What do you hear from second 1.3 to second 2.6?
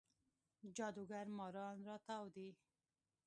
ماران راتاو دی